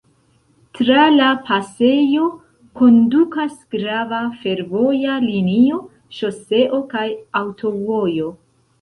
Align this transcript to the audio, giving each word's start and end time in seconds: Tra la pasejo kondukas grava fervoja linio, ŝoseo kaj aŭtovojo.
Tra 0.77 1.03
la 1.17 1.27
pasejo 1.49 2.23
kondukas 2.81 3.55
grava 3.75 4.25
fervoja 4.41 5.21
linio, 5.29 5.81
ŝoseo 6.23 6.85
kaj 6.99 7.09
aŭtovojo. 7.47 8.39